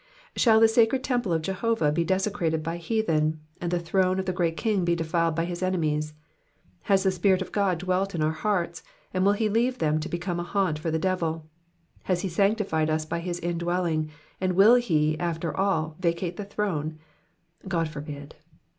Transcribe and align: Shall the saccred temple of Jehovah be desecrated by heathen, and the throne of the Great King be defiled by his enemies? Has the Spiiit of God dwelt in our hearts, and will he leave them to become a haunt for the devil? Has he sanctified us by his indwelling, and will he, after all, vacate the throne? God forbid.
Shall 0.35 0.59
the 0.59 0.65
saccred 0.65 1.03
temple 1.03 1.31
of 1.31 1.43
Jehovah 1.43 1.91
be 1.91 2.03
desecrated 2.03 2.63
by 2.63 2.77
heathen, 2.77 3.39
and 3.61 3.69
the 3.69 3.79
throne 3.79 4.17
of 4.17 4.25
the 4.25 4.33
Great 4.33 4.57
King 4.57 4.83
be 4.83 4.95
defiled 4.95 5.35
by 5.35 5.45
his 5.45 5.61
enemies? 5.61 6.15
Has 6.89 7.03
the 7.03 7.11
Spiiit 7.11 7.39
of 7.39 7.51
God 7.51 7.77
dwelt 7.77 8.15
in 8.15 8.23
our 8.23 8.31
hearts, 8.31 8.81
and 9.13 9.23
will 9.23 9.33
he 9.33 9.47
leave 9.47 9.77
them 9.77 9.99
to 9.99 10.09
become 10.09 10.39
a 10.39 10.43
haunt 10.43 10.79
for 10.79 10.89
the 10.89 10.97
devil? 10.97 11.45
Has 12.05 12.21
he 12.21 12.29
sanctified 12.29 12.89
us 12.89 13.05
by 13.05 13.19
his 13.19 13.39
indwelling, 13.41 14.09
and 14.39 14.53
will 14.53 14.73
he, 14.73 15.19
after 15.19 15.55
all, 15.55 15.95
vacate 15.99 16.35
the 16.35 16.45
throne? 16.45 16.97
God 17.67 17.87
forbid. 17.87 18.33